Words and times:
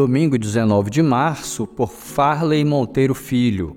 Domingo 0.00 0.38
19 0.38 0.88
de 0.88 1.02
março, 1.02 1.66
por 1.66 1.90
Farley 1.90 2.64
Monteiro 2.64 3.14
Filho. 3.14 3.76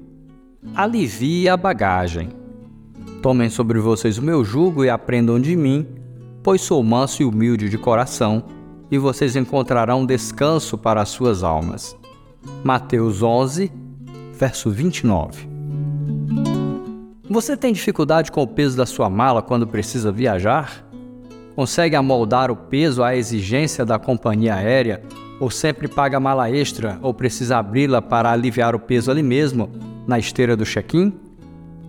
Alivie 0.74 1.50
a 1.50 1.58
bagagem. 1.58 2.30
Tomem 3.22 3.50
sobre 3.50 3.78
vocês 3.78 4.18
o 4.18 4.22
meu 4.22 4.42
jugo 4.42 4.86
e 4.86 4.90
aprendam 4.90 5.38
de 5.38 5.54
mim, 5.54 5.86
pois 6.42 6.62
sou 6.62 6.82
manso 6.82 7.22
e 7.22 7.26
humilde 7.26 7.68
de 7.68 7.78
coração, 7.78 8.42
e 8.90 8.98
vocês 8.98 9.36
encontrarão 9.36 10.06
descanso 10.06 10.78
para 10.78 11.02
as 11.02 11.10
suas 11.10 11.44
almas. 11.44 11.94
Mateus 12.64 13.22
11, 13.22 13.70
verso 14.32 14.72
29. 14.72 15.46
Você 17.30 17.58
tem 17.58 17.74
dificuldade 17.74 18.32
com 18.32 18.44
o 18.44 18.48
peso 18.48 18.78
da 18.78 18.86
sua 18.86 19.10
mala 19.10 19.42
quando 19.42 19.68
precisa 19.68 20.10
viajar? 20.10 20.88
Consegue 21.56 21.96
amoldar 21.96 22.50
o 22.50 22.56
peso 22.56 23.04
à 23.04 23.16
exigência 23.16 23.86
da 23.86 24.00
companhia 24.00 24.56
aérea? 24.56 25.04
Ou 25.40 25.52
sempre 25.52 25.88
paga 25.88 26.20
mala 26.20 26.50
extra? 26.50 26.98
Ou 27.02 27.14
precisa 27.14 27.58
abri-la 27.58 28.02
para 28.02 28.32
aliviar 28.32 28.74
o 28.74 28.80
peso 28.80 29.12
ali 29.12 29.22
mesmo, 29.22 29.70
na 30.08 30.18
esteira 30.18 30.58
do 30.58 30.66
check-in? 30.66 31.14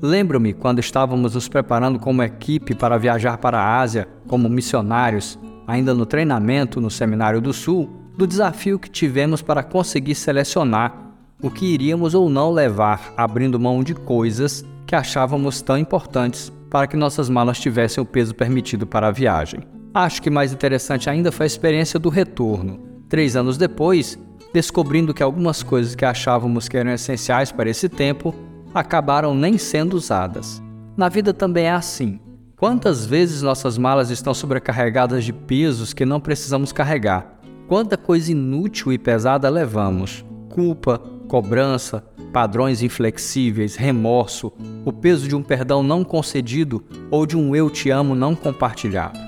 Lembro-me 0.02 0.52
quando 0.52 0.80
estávamos 0.80 1.34
nos 1.34 1.48
preparando 1.48 1.98
como 1.98 2.22
equipe 2.22 2.74
para 2.74 2.98
viajar 2.98 3.38
para 3.38 3.58
a 3.58 3.80
Ásia 3.80 4.06
como 4.28 4.50
missionários, 4.50 5.38
ainda 5.66 5.94
no 5.94 6.04
treinamento 6.04 6.78
no 6.78 6.90
Seminário 6.90 7.40
do 7.40 7.54
Sul, 7.54 7.88
do 8.18 8.26
desafio 8.26 8.78
que 8.78 8.90
tivemos 8.90 9.40
para 9.40 9.62
conseguir 9.62 10.14
selecionar 10.14 10.94
o 11.42 11.50
que 11.50 11.64
iríamos 11.64 12.14
ou 12.14 12.28
não 12.28 12.52
levar, 12.52 13.14
abrindo 13.16 13.58
mão 13.58 13.82
de 13.82 13.94
coisas 13.94 14.62
que 14.86 14.94
achávamos 14.94 15.62
tão 15.62 15.78
importantes 15.78 16.52
para 16.74 16.88
que 16.88 16.96
nossas 16.96 17.30
malas 17.30 17.60
tivessem 17.60 18.02
o 18.02 18.04
peso 18.04 18.34
permitido 18.34 18.84
para 18.84 19.06
a 19.06 19.12
viagem. 19.12 19.60
Acho 19.94 20.20
que 20.20 20.28
mais 20.28 20.52
interessante 20.52 21.08
ainda 21.08 21.30
foi 21.30 21.44
a 21.44 21.46
experiência 21.46 22.00
do 22.00 22.08
retorno 22.08 22.80
Três 23.08 23.36
anos 23.36 23.56
depois, 23.56 24.18
descobrindo 24.52 25.14
que 25.14 25.22
algumas 25.22 25.62
coisas 25.62 25.94
que 25.94 26.04
achávamos 26.04 26.68
que 26.68 26.76
eram 26.76 26.90
essenciais 26.90 27.52
para 27.52 27.70
esse 27.70 27.88
tempo 27.88 28.34
acabaram 28.74 29.36
nem 29.36 29.56
sendo 29.56 29.94
usadas. 29.94 30.60
Na 30.96 31.08
vida 31.08 31.32
também 31.32 31.66
é 31.66 31.70
assim. 31.70 32.18
Quantas 32.56 33.06
vezes 33.06 33.40
nossas 33.40 33.78
malas 33.78 34.10
estão 34.10 34.34
sobrecarregadas 34.34 35.24
de 35.24 35.32
pesos 35.32 35.92
que 35.92 36.04
não 36.04 36.18
precisamos 36.18 36.72
carregar? 36.72 37.38
Quanta 37.68 37.96
coisa 37.96 38.32
inútil 38.32 38.92
e 38.92 38.98
pesada 38.98 39.48
levamos? 39.48 40.24
Culpa, 40.48 40.98
cobrança, 41.28 42.02
padrões 42.32 42.82
inflexíveis, 42.82 43.76
remorso, 43.76 44.52
o 44.84 44.92
peso 44.92 45.28
de 45.28 45.34
um 45.34 45.42
perdão 45.42 45.82
não 45.82 46.04
concedido 46.04 46.84
ou 47.10 47.26
de 47.26 47.36
um 47.36 47.54
eu 47.54 47.70
te 47.70 47.90
amo 47.90 48.14
não 48.14 48.34
compartilhado. 48.34 49.18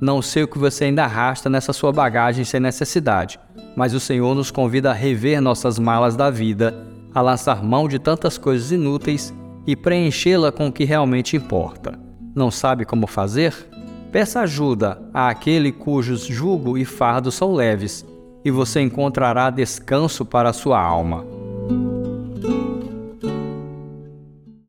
Não 0.00 0.20
sei 0.20 0.42
o 0.42 0.48
que 0.48 0.58
você 0.58 0.84
ainda 0.84 1.04
arrasta 1.04 1.48
nessa 1.48 1.72
sua 1.72 1.92
bagagem 1.92 2.44
sem 2.44 2.60
necessidade, 2.60 3.38
mas 3.76 3.94
o 3.94 4.00
Senhor 4.00 4.34
nos 4.34 4.50
convida 4.50 4.90
a 4.90 4.94
rever 4.94 5.40
nossas 5.40 5.78
malas 5.78 6.16
da 6.16 6.30
vida, 6.30 6.74
a 7.14 7.20
lançar 7.20 7.62
mão 7.62 7.88
de 7.88 7.98
tantas 7.98 8.36
coisas 8.36 8.72
inúteis 8.72 9.32
e 9.66 9.76
preenchê-la 9.76 10.52
com 10.52 10.66
o 10.66 10.72
que 10.72 10.84
realmente 10.84 11.36
importa. 11.36 11.98
Não 12.34 12.50
sabe 12.50 12.84
como 12.84 13.06
fazer? 13.06 13.54
Peça 14.10 14.40
ajuda 14.40 15.00
àquele 15.12 15.72
cujos 15.72 16.26
jugo 16.26 16.76
e 16.76 16.84
fardo 16.84 17.30
são 17.30 17.54
leves, 17.54 18.04
e 18.44 18.50
você 18.50 18.80
encontrará 18.80 19.48
descanso 19.48 20.24
para 20.24 20.50
a 20.50 20.52
sua 20.52 20.80
alma. 20.80 21.24